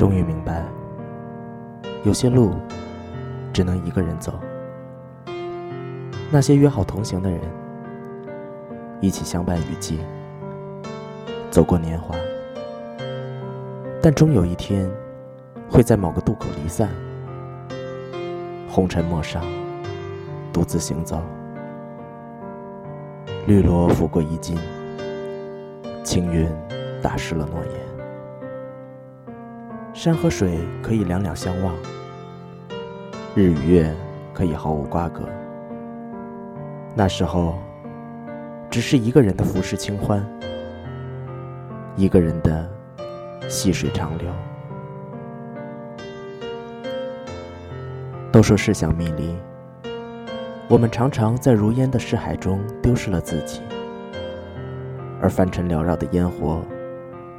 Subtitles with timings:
[0.00, 0.64] 终于明白，
[2.04, 2.54] 有些路
[3.52, 4.32] 只能一个人走。
[6.30, 7.38] 那些约好同行的人，
[9.02, 10.00] 一起相伴雨季，
[11.50, 12.16] 走过年华，
[14.00, 14.90] 但终有一天
[15.68, 16.88] 会在某个渡口离散，
[18.70, 19.44] 红尘陌上，
[20.50, 21.22] 独自行走。
[23.46, 24.56] 绿萝拂过衣襟，
[26.02, 26.48] 青云
[27.02, 27.89] 打湿了诺言。
[30.02, 31.74] 山和水可以两两相望，
[33.34, 33.94] 日与月
[34.32, 35.28] 可以毫无瓜葛。
[36.94, 37.58] 那时候，
[38.70, 40.26] 只是一个人的浮世清欢，
[41.96, 42.66] 一个人的
[43.46, 44.32] 细水长流。
[48.32, 49.36] 都说世相迷离，
[50.66, 53.60] 我们常常在如烟的世海中丢失了自己，
[55.20, 56.62] 而凡尘缭绕的烟火，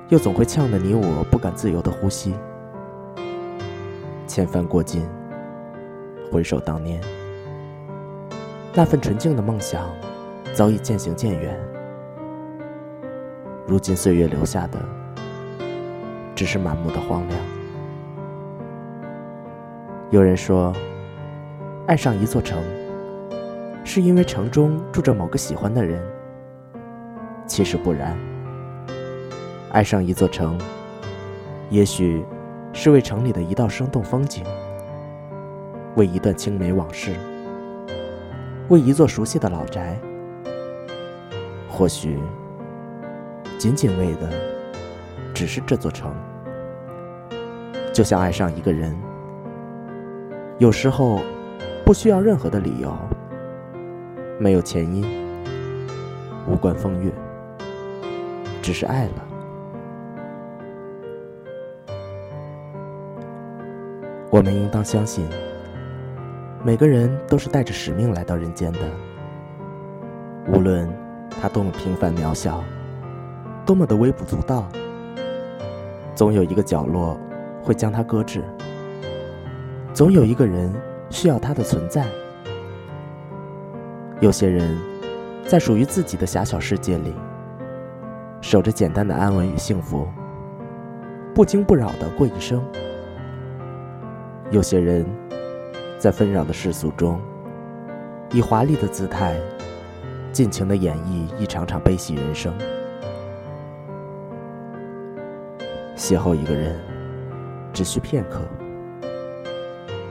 [0.09, 2.35] 又总会呛得你我不敢自由的呼吸。
[4.31, 5.05] 千帆过尽，
[6.31, 7.01] 回首当年。
[8.73, 9.89] 那份纯净的梦想，
[10.53, 11.59] 早已渐行渐远。
[13.67, 14.79] 如今岁月留下的，
[16.33, 17.37] 只是满目的荒凉。
[20.11, 20.73] 有人说，
[21.85, 22.57] 爱上一座城，
[23.83, 26.01] 是因为城中住着某个喜欢的人。
[27.45, 28.17] 其实不然，
[29.73, 30.57] 爱上一座城，
[31.69, 32.23] 也许
[32.73, 34.43] 是为城里的一道生动风景，
[35.95, 37.15] 为一段青梅往事。
[38.69, 39.99] 为一座熟悉的老宅，
[41.69, 42.17] 或许
[43.57, 44.29] 仅仅为的
[45.33, 46.13] 只是这座城。
[47.93, 48.97] 就像爱上一个人，
[50.57, 51.19] 有时候
[51.85, 52.95] 不需要任何的理由，
[54.39, 55.05] 没有前因，
[56.47, 57.11] 无关风月，
[58.61, 59.30] 只是爱了。
[64.31, 65.27] 我们应当相信。
[66.63, 68.79] 每个人都是带着使命来到人间的，
[70.47, 70.89] 无论
[71.29, 72.63] 他多么平凡渺小，
[73.65, 74.69] 多么的微不足道，
[76.15, 77.19] 总有一个角落
[77.61, 78.41] 会将他搁置，
[79.93, 80.73] 总有一个人
[81.09, 82.07] 需要他的存在。
[84.21, 84.77] 有些人，
[85.45, 87.13] 在属于自己的狭小世界里，
[88.39, 90.07] 守着简单的安稳与幸福，
[91.35, 92.63] 不惊不扰的过一生。
[94.51, 95.05] 有些人。
[95.97, 97.21] 在纷扰的世俗中，
[98.31, 99.39] 以华丽的姿态，
[100.31, 102.51] 尽情的演绎一场场悲喜人生。
[105.95, 106.75] 邂逅一个人，
[107.71, 108.39] 只需片刻；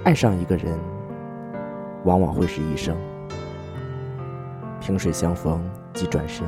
[0.05, 0.78] 爱上一个人，
[2.05, 2.97] 往往会是一生。
[4.81, 5.61] 萍水相逢
[5.93, 6.47] 即转身，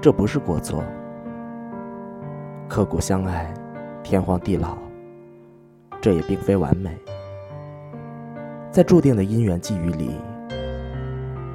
[0.00, 0.80] 这不是过错；
[2.68, 3.52] 刻骨相爱，
[4.04, 4.78] 天荒地老，
[6.00, 6.96] 这也并非完美。
[8.70, 10.10] 在注定的因缘际遇里，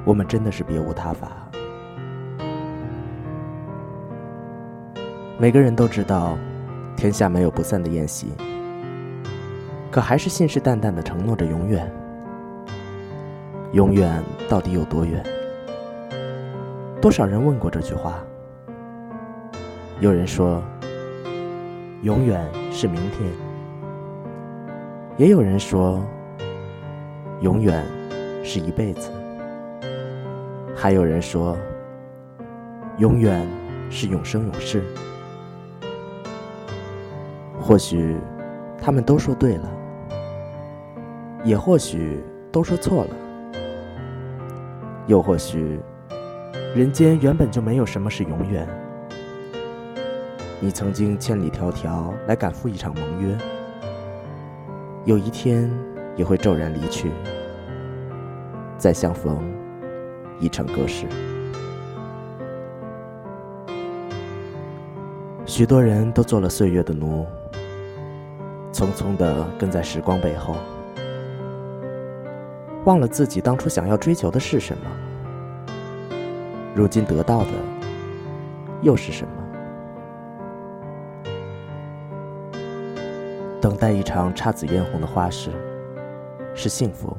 [0.04, 1.30] 我们真的是别无他法。
[5.38, 6.36] 每个人都知道，
[6.96, 8.32] 天下没有不散的宴席，
[9.90, 11.90] 可还是信誓旦旦的承诺着永远。
[13.72, 15.24] 永远到底有多远？
[17.00, 18.22] 多少人问过这句话？
[19.98, 20.62] 有人说，
[22.02, 23.30] 永远是明天；
[25.16, 26.02] 也有人说。
[27.40, 27.84] 永远
[28.44, 29.10] 是一辈子，
[30.76, 31.58] 还有人说，
[32.98, 33.44] 永远
[33.90, 34.80] 是永生永世。
[37.60, 38.16] 或许
[38.80, 39.68] 他们都说对了，
[41.42, 42.22] 也或许
[42.52, 43.10] 都说错了，
[45.08, 45.80] 又或许
[46.76, 48.68] 人间原本就没有什么是永远。
[50.60, 53.36] 你曾经千里迢迢来赶赴一场盟约，
[55.04, 55.70] 有一天。
[56.14, 57.10] 也会骤然离去，
[58.76, 59.42] 再相逢
[60.38, 61.06] 已成隔世。
[65.46, 67.24] 许多人都做了岁月的奴，
[68.74, 70.54] 匆匆的跟在时光背后，
[72.84, 74.84] 忘了自己当初想要追求的是什么，
[76.74, 77.50] 如今得到的
[78.82, 79.41] 又是什么？
[83.82, 85.50] 在一场姹紫嫣红的花事。
[86.54, 87.16] 是幸福，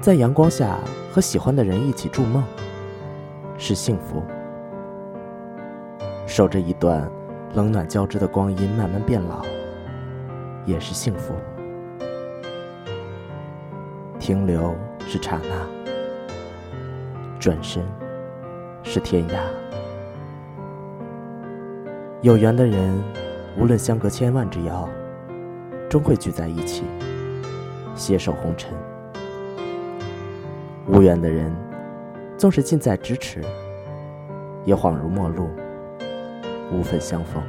[0.00, 0.78] 在阳光下
[1.10, 2.44] 和喜欢的人一起筑梦，
[3.58, 4.22] 是幸福；
[6.24, 7.10] 守着一段
[7.54, 9.44] 冷暖交织的光阴慢慢变老，
[10.64, 11.34] 也是幸福。
[14.20, 15.66] 停留是刹那，
[17.40, 17.82] 转身
[18.84, 19.40] 是天涯。
[22.22, 23.02] 有缘的人
[23.58, 24.86] 无论相隔千万之遥，
[25.88, 26.84] 终会聚在一起，
[27.94, 28.70] 携手红尘。
[30.86, 31.50] 无缘的人，
[32.36, 33.42] 纵是近在咫尺，
[34.66, 35.48] 也恍如陌路，
[36.70, 37.42] 无分相逢。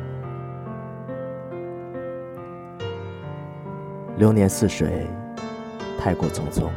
[4.15, 5.05] 流年似水，
[5.99, 6.69] 太过匆匆。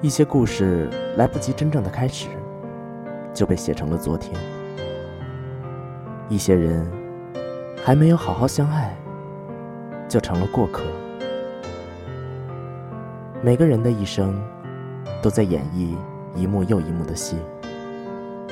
[0.00, 2.28] 一些故事来不及真正的开始，
[3.34, 4.34] 就被写成了昨天；
[6.28, 6.84] 一些人
[7.86, 8.92] 还没有好好相爱，
[10.08, 10.82] 就成了过客。
[13.40, 14.42] 每个人的一生，
[15.22, 15.94] 都在演绎
[16.34, 17.36] 一幕又一幕的戏，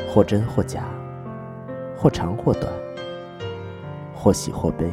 [0.08, 0.84] 或真或假，
[1.96, 2.72] 或长或短，
[4.14, 4.88] 或喜或悲。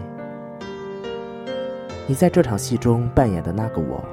[2.08, 4.04] 你在这场戏中扮演的那个我，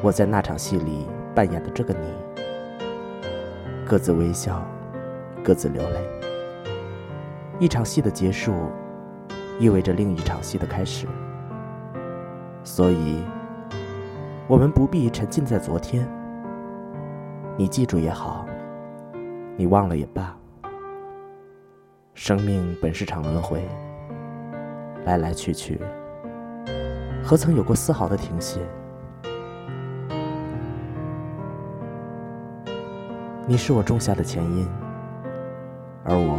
[0.00, 2.06] 我在那场戏里扮演的这个你，
[3.84, 4.66] 各自微笑，
[5.44, 6.17] 各自流泪。
[7.60, 8.54] 一场戏的结束，
[9.58, 11.08] 意味着另一场戏的开始。
[12.62, 13.20] 所以，
[14.46, 16.08] 我们不必沉浸在昨天。
[17.56, 18.46] 你记住也好，
[19.56, 20.36] 你忘了也罢。
[22.14, 23.66] 生命本是场轮回，
[25.04, 25.80] 来来去去。
[27.24, 28.60] 何曾有过丝毫的停歇？
[33.46, 34.68] 你是我种下的前因，
[36.04, 36.38] 而我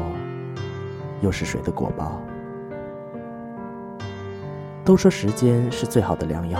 [1.22, 2.22] 又是谁的果报？
[4.86, 6.60] 都说时间是最好的良药。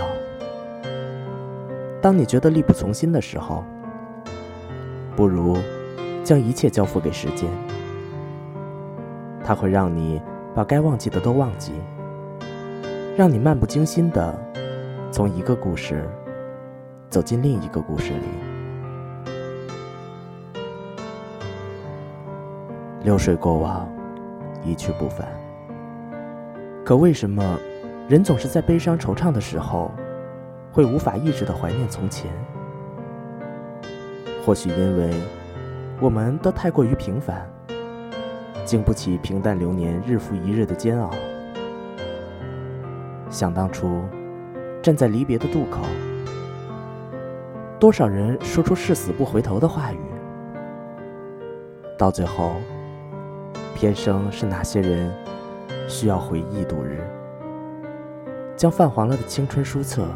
[2.00, 3.64] 当你觉得力不从心的时候，
[5.16, 5.56] 不如
[6.22, 7.48] 将一切交付给时间，
[9.44, 10.22] 它会让你
[10.54, 11.72] 把该忘记的都忘记。
[13.16, 14.38] 让你漫不经心的
[15.10, 16.08] 从一个故事
[17.10, 18.20] 走进另一个故事里。
[23.02, 23.86] 流水过往，
[24.64, 25.28] 一去不返。
[26.84, 27.58] 可为什么
[28.08, 29.90] 人总是在悲伤惆怅的时候，
[30.72, 32.30] 会无法抑制的怀念从前？
[34.44, 35.14] 或许因为
[36.00, 37.48] 我们都太过于平凡，
[38.64, 41.10] 经不起平淡流年日复一日的煎熬。
[43.28, 44.02] 想当初，
[44.82, 45.82] 站在离别的渡口，
[47.78, 50.00] 多少人说出誓死不回头的话语，
[51.96, 52.54] 到最后，
[53.80, 55.10] 天生是哪些人
[55.88, 57.00] 需要回忆度日，
[58.54, 60.06] 将泛黄了的青春书册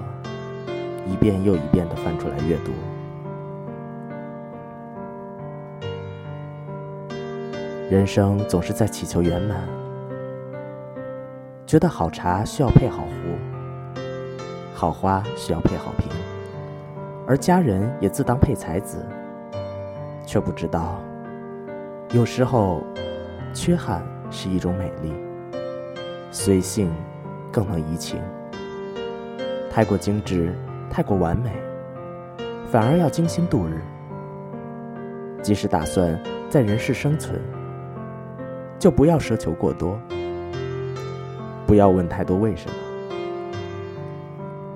[1.06, 2.72] 一遍又一遍的翻出来阅读。
[7.90, 9.66] 人生总是在祈求圆满。
[11.64, 14.02] 觉得好茶需要配好壶，
[14.74, 16.10] 好花需要配好瓶，
[17.26, 19.06] 而家人也自当配才子，
[20.26, 21.00] 却不知道，
[22.10, 22.82] 有时候，
[23.54, 25.12] 缺憾是一种美丽，
[26.32, 26.92] 随性
[27.52, 28.20] 更能怡情。
[29.70, 30.52] 太过精致，
[30.90, 31.52] 太过完美，
[32.66, 33.80] 反而要精心度日。
[35.40, 36.20] 即使打算
[36.50, 37.40] 在人世生存，
[38.78, 39.96] 就不要奢求过多。
[41.64, 42.74] 不要问太多为什么，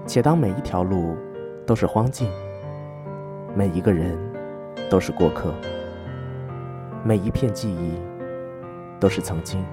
[0.06, 1.16] 且当每一条路
[1.66, 2.30] 都是荒径，
[3.56, 4.16] 每一个人
[4.88, 5.52] 都是过客，
[7.04, 7.98] 每一片记忆
[8.98, 9.64] 都是曾经。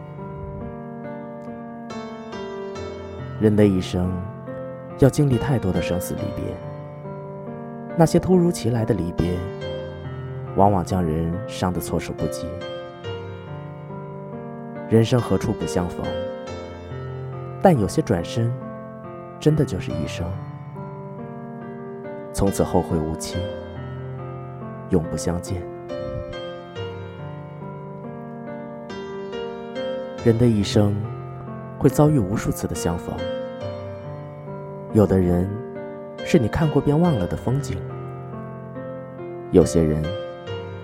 [3.40, 4.12] 人的一生
[5.00, 6.56] 要经历太多的生死离别，
[7.98, 9.38] 那些突如其来的离别，
[10.56, 12.48] 往往将人伤得措手不及。
[14.90, 16.06] 人生何处不相逢？
[17.62, 18.54] 但有些转身，
[19.40, 20.26] 真的就是一生，
[22.32, 23.38] 从此后会无期，
[24.92, 25.75] 永不相见。
[30.26, 30.96] 人的一生
[31.78, 33.16] 会遭遇无数次的相逢，
[34.92, 35.48] 有的人
[36.26, 37.78] 是你看过便忘了的风景，
[39.52, 40.04] 有些人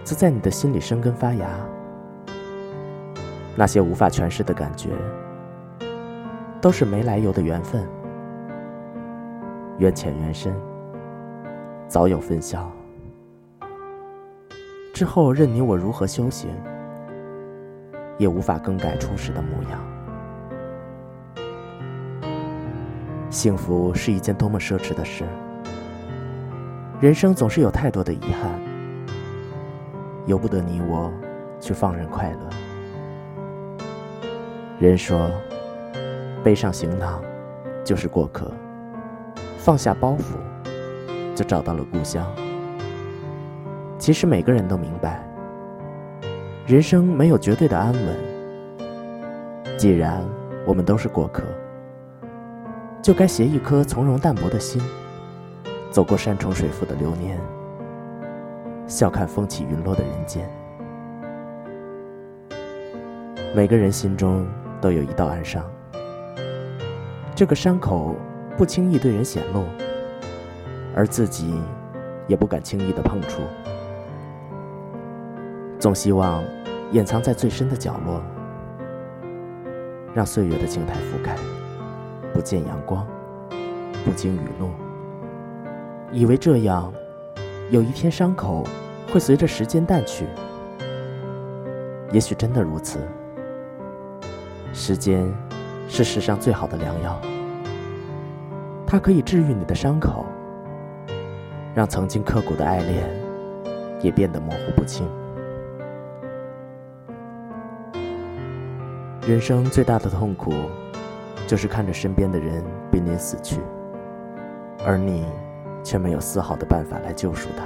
[0.03, 1.48] 则在你的心里生根发芽，
[3.55, 4.89] 那些无法诠释的感觉。
[6.62, 7.83] 都是没来由的缘分，
[9.79, 10.53] 缘浅缘深，
[11.88, 12.71] 早有分晓。
[14.93, 16.51] 之后任你我如何修行，
[18.21, 19.81] 也无法更改初始的模样。
[23.31, 25.25] 幸福是一件多么奢侈的事，
[26.99, 28.51] 人生总是有太多的遗憾，
[30.27, 31.11] 由不得你我
[31.59, 32.39] 去放任快乐。
[34.79, 35.31] 人说。
[36.43, 37.21] 背上行囊，
[37.85, 38.51] 就是过客；
[39.59, 40.33] 放下包袱，
[41.35, 42.25] 就找到了故乡。
[43.99, 45.23] 其实每个人都明白，
[46.71, 50.23] 人生没有绝对的安稳，既然
[50.65, 51.43] 我们都是过客，
[53.01, 54.81] 就该携一颗从容淡泊的心，
[55.89, 57.37] 走过山重水复的流年，
[58.87, 60.49] 笑看风起云落的人间。
[63.53, 64.47] 每个人心中
[64.79, 65.69] 都有一道暗伤，
[67.35, 68.15] 这个伤口
[68.57, 69.65] 不轻易对人显露，
[70.95, 71.53] 而自己
[72.29, 73.41] 也不敢轻易的碰触，
[75.77, 76.41] 总希望
[76.91, 78.21] 掩藏在最深的角落。
[80.13, 81.38] 让岁月的青苔覆盖，
[82.33, 83.07] 不见阳光，
[84.03, 84.69] 不经雨露。
[86.12, 86.91] 以为这样，
[87.69, 88.67] 有一天伤口
[89.10, 90.25] 会随着时间淡去。
[92.12, 93.00] 也许真的如此。
[94.74, 95.33] 时间
[95.88, 97.17] 是世上最好的良药，
[98.86, 100.25] 它可以治愈你的伤口，
[101.74, 103.10] 让曾经刻骨的爱恋
[104.01, 105.07] 也变得模糊不清。
[109.27, 110.51] 人生最大的痛苦，
[111.45, 113.59] 就是看着身边的人濒临死去，
[114.83, 115.27] 而你
[115.83, 117.63] 却没有丝毫的办法来救赎他。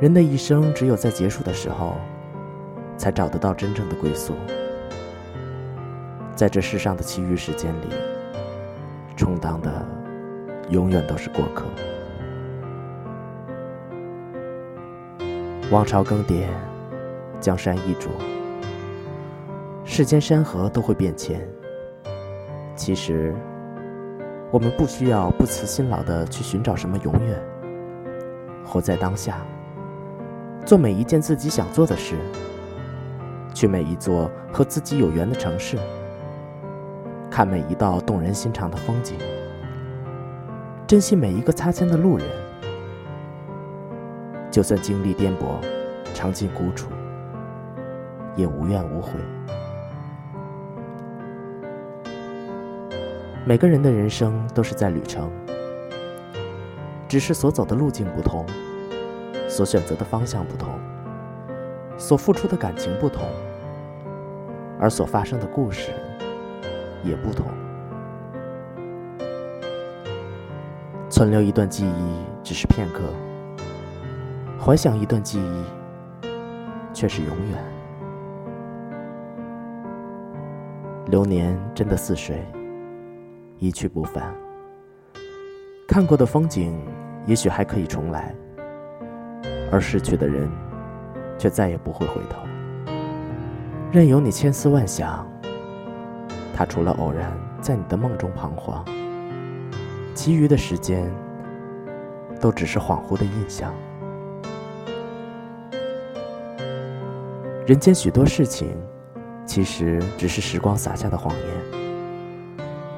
[0.00, 1.96] 人的一生，只有在结束的时候，
[2.96, 4.34] 才找得到真正的归宿。
[6.34, 7.88] 在这世上的其余时间里，
[9.16, 9.86] 充当的
[10.70, 11.66] 永远都是过客。
[15.70, 16.46] 王朝更迭，
[17.38, 18.08] 江山易主。
[19.96, 21.40] 世间山河都会变迁。
[22.74, 23.32] 其实，
[24.50, 27.40] 我们不需要不辞辛劳的去寻找什么永远。
[28.66, 29.36] 活在当下，
[30.66, 32.16] 做每一件自己想做的事，
[33.54, 35.78] 去每一座和自己有缘的城市，
[37.30, 39.16] 看每一道动人心肠的风景，
[40.88, 42.26] 珍惜每一个擦肩的路人。
[44.50, 45.64] 就算经历颠簸，
[46.12, 46.90] 尝尽苦楚，
[48.34, 49.12] 也无怨无悔。
[53.46, 55.30] 每个人的人生都是在旅程，
[57.06, 58.46] 只是所走的路径不同，
[59.50, 60.70] 所选择的方向不同，
[61.98, 63.28] 所付出的感情不同，
[64.80, 65.90] 而所发生的故事
[67.02, 67.44] 也不同。
[71.10, 73.02] 存留一段记忆只是片刻，
[74.58, 76.26] 怀想一段记忆
[76.94, 77.62] 却是永远。
[81.08, 82.42] 流年真的似水。
[83.58, 84.34] 一去不返，
[85.88, 86.78] 看过的风景
[87.24, 88.34] 也许还可以重来，
[89.70, 90.50] 而逝去的人
[91.38, 92.40] 却再也不会回头。
[93.90, 95.26] 任由你千思万想，
[96.54, 98.84] 他除了偶然在你的梦中彷徨，
[100.14, 101.10] 其余的时间
[102.40, 103.72] 都只是恍惚的印象。
[107.66, 108.76] 人间许多事情，
[109.46, 111.83] 其实只是时光撒下的谎言。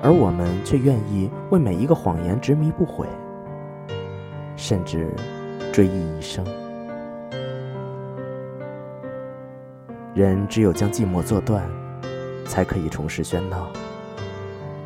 [0.03, 3.07] 而我们却愿意为每一个谎言执迷不悔，
[4.57, 5.13] 甚至
[5.73, 6.45] 追忆一生。
[10.15, 11.63] 人只有将寂寞做断，
[12.47, 13.67] 才可以重拾喧闹；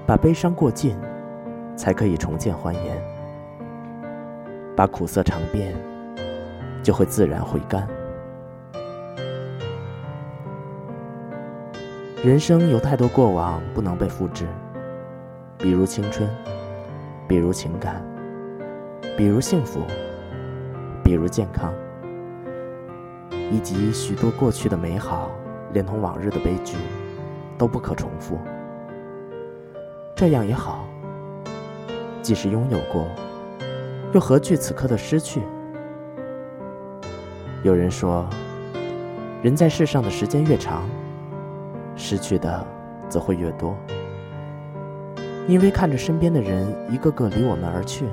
[0.06, 0.96] 把悲伤过尽，
[1.76, 2.96] 才可以重见欢颜；
[4.74, 5.74] 把苦涩尝遍，
[6.82, 7.86] 就会自然回甘。
[12.24, 14.46] 人生有太多过往不能被复制。
[15.62, 16.26] 比如青春，
[17.28, 18.02] 比如情感，
[19.14, 19.82] 比如幸福，
[21.04, 21.70] 比如健康，
[23.50, 25.30] 以及许多过去的美好，
[25.74, 26.78] 连同往日的悲剧，
[27.58, 28.38] 都不可重复。
[30.16, 30.88] 这样也好，
[32.22, 33.06] 即使拥有过，
[34.14, 35.42] 又何惧此刻的失去？
[37.62, 38.26] 有人说，
[39.42, 40.88] 人在世上的时间越长，
[41.96, 42.66] 失去的
[43.10, 43.76] 则会越多。
[45.50, 48.04] 因为看着身边的人一个个离我们而去，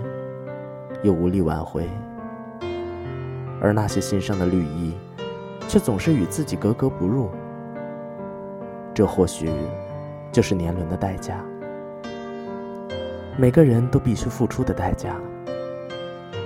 [1.04, 1.88] 又无力挽回，
[3.62, 4.96] 而那些心上的绿意，
[5.68, 7.30] 却总是与自己格格不入。
[8.92, 9.52] 这或许
[10.32, 11.46] 就是年轮的代价，
[13.38, 15.16] 每个人都必须付出的代价。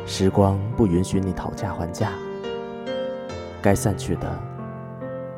[0.05, 2.11] 时光不允许你讨价还价，
[3.61, 4.37] 该散去的，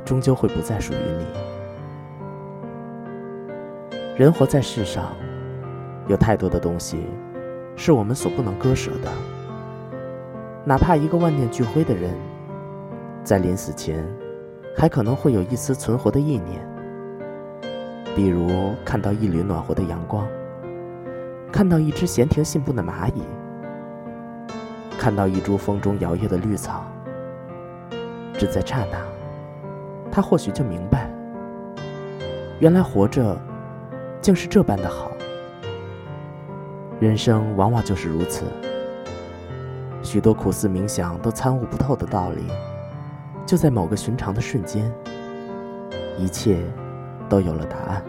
[0.04, 1.28] 终究会不再属于你。
[4.18, 5.16] 人活在世上。
[6.08, 7.08] 有太多的东西，
[7.76, 9.10] 是我们所不能割舍的。
[10.66, 12.14] 哪怕一个万念俱灰的人，
[13.24, 14.06] 在临死前，
[14.78, 16.68] 还可能会有一丝存活的意念。
[18.16, 20.28] 比如看到一缕暖和的阳光，
[21.52, 23.24] 看到一只闲庭信步的蚂蚁，
[24.98, 26.86] 看到一株风中摇曳的绿草。
[28.38, 28.98] 只在刹那，
[30.12, 31.10] 他或许就明白，
[32.60, 33.40] 原来活着
[34.22, 35.12] 竟是这般的好。
[37.04, 38.46] 人生往往就是如此，
[40.02, 42.48] 许多苦思冥想都参悟不透的道理，
[43.46, 44.90] 就在某个寻常的瞬间，
[46.18, 46.64] 一切
[47.28, 48.02] 都有了答案。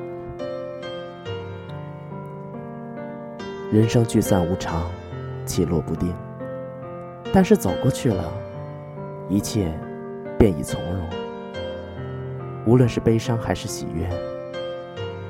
[3.73, 4.85] 人生聚散无常，
[5.45, 6.15] 起落不定，
[7.33, 8.33] 但是走过去了，
[9.29, 9.77] 一切
[10.39, 11.05] 便已从容。
[12.65, 14.09] 无论是悲伤还是喜悦，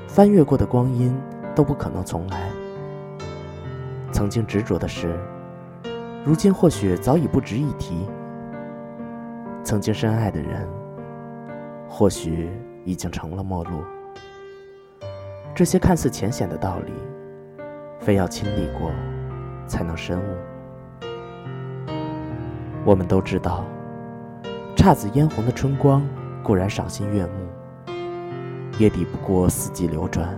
[0.06, 1.18] 翻越过的光阴
[1.54, 2.50] 都不可能重来。
[4.24, 5.20] 曾经执着的事，
[6.24, 8.08] 如今或许早已不值一提；
[9.62, 10.66] 曾经深爱的人，
[11.86, 12.48] 或许
[12.86, 13.82] 已经成了陌路。
[15.54, 16.92] 这些看似浅显的道理，
[18.00, 18.90] 非要亲历过，
[19.66, 20.22] 才能深悟。
[22.82, 23.62] 我们都知道，
[24.74, 26.02] 姹紫嫣红的春光
[26.42, 27.92] 固然赏心悦目，
[28.78, 30.34] 也抵不过四季流转。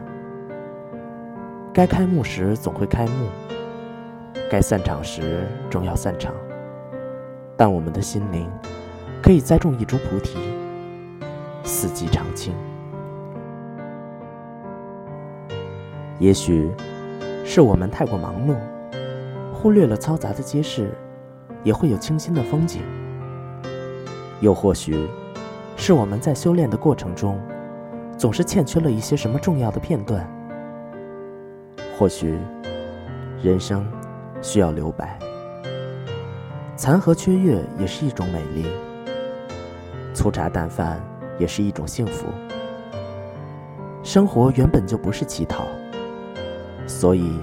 [1.73, 3.29] 该开幕时总会开幕。
[4.49, 6.33] 该散场时终要散场，
[7.57, 8.49] 但我们的心灵
[9.21, 10.39] 可以栽种一株菩提，
[11.65, 12.55] 四季常青。
[16.21, 16.71] 也许
[17.45, 18.55] 是我们太过忙碌，
[19.53, 20.93] 忽略了嘈杂的街市
[21.65, 22.81] 也会有清新的风景；
[24.41, 25.09] 又或许
[25.77, 27.37] 是我们在修炼的过程中，
[28.17, 30.25] 总是欠缺了一些什么重要的片段。
[31.99, 32.39] 或许
[33.43, 33.85] 人生。
[34.43, 35.19] 需要留白，
[36.77, 38.67] 残荷缺月也是一种美丽，
[40.15, 41.01] 粗茶淡饭
[41.39, 42.27] 也是一种幸福。
[44.03, 45.65] 生活原本就不是乞讨，
[46.87, 47.41] 所以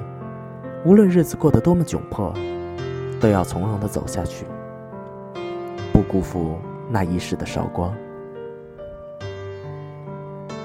[0.85, 2.33] 无论日子过得多么窘迫，
[3.19, 4.45] 都要从容的走下去，
[5.91, 6.57] 不辜负
[6.89, 7.93] 那一世的韶光。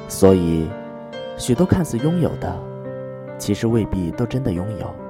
[0.06, 0.68] 所以，
[1.36, 2.56] 许多看似拥有的，
[3.38, 5.07] 其实未必都真的拥有。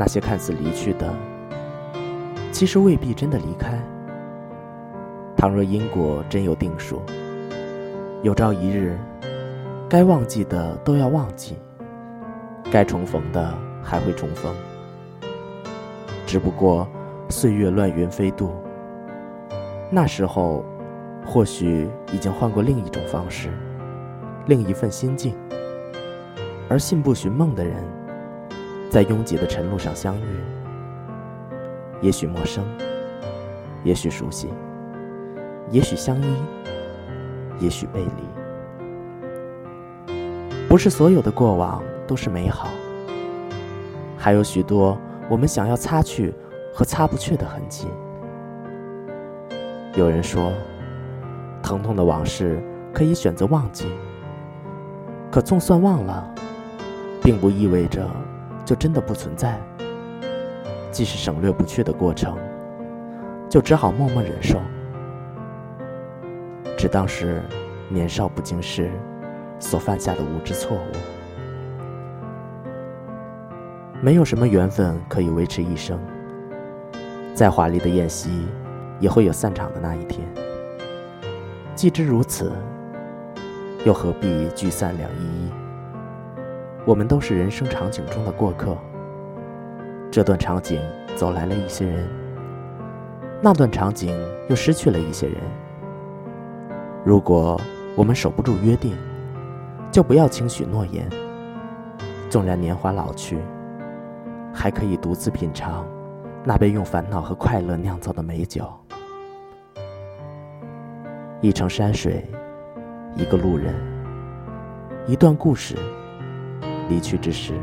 [0.00, 1.12] 那些看似离去的，
[2.50, 3.78] 其实未必真的离开。
[5.36, 7.02] 倘若因果真有定数，
[8.22, 8.98] 有朝一日，
[9.90, 11.58] 该忘记的都要忘记，
[12.72, 14.50] 该重逢的还会重逢。
[16.24, 16.88] 只不过
[17.28, 18.54] 岁月乱云飞渡，
[19.90, 20.64] 那时候，
[21.26, 23.50] 或许已经换过另一种方式，
[24.46, 25.36] 另一份心境。
[26.70, 27.99] 而信步寻梦的人。
[28.90, 30.24] 在拥挤的晨路上相遇，
[32.02, 32.64] 也许陌生，
[33.84, 34.48] 也许熟悉，
[35.70, 36.36] 也许相依，
[37.60, 38.10] 也许背离。
[40.68, 42.68] 不是所有的过往都是美好，
[44.18, 44.98] 还有许多
[45.28, 46.34] 我们想要擦去
[46.74, 47.86] 和擦不去的痕迹。
[49.94, 50.52] 有人说，
[51.62, 52.60] 疼痛的往事
[52.92, 53.86] 可以选择忘记，
[55.30, 56.28] 可纵算忘了，
[57.22, 58.04] 并不意味着。
[58.70, 59.60] 就真的不存在。
[60.92, 62.38] 既是省略不去的过程，
[63.48, 64.60] 就只好默默忍受，
[66.78, 67.42] 只当是
[67.88, 68.92] 年少不经事
[69.58, 70.92] 所犯下的无知错误。
[74.00, 75.98] 没有什么缘分可以维持一生，
[77.34, 78.46] 再华丽的宴席，
[79.00, 80.24] 也会有散场的那一天。
[81.74, 82.52] 既知如此，
[83.84, 85.59] 又何必聚散两依依？
[86.86, 88.76] 我们都是人生场景中的过客。
[90.10, 90.80] 这段场景
[91.14, 92.08] 走来了一些人，
[93.42, 94.16] 那段场景
[94.48, 95.36] 又失去了一些人。
[97.04, 97.60] 如果
[97.94, 98.96] 我们守不住约定，
[99.92, 101.08] 就不要轻许诺言。
[102.28, 103.38] 纵然年华老去，
[104.52, 105.86] 还可以独自品尝
[106.44, 108.64] 那杯用烦恼和快乐酿造的美酒。
[111.40, 112.24] 一程山水，
[113.16, 113.74] 一个路人，
[115.06, 115.76] 一段故事。
[116.90, 117.54] 离去之时，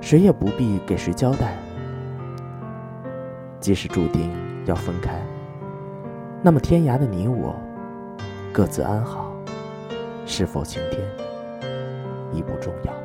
[0.00, 1.56] 谁也不必给谁交代。
[3.60, 4.30] 即使注定
[4.66, 5.20] 要分开，
[6.42, 7.54] 那么天涯的你我，
[8.52, 9.32] 各自安好，
[10.26, 11.00] 是否晴天
[12.32, 12.97] 已不重要。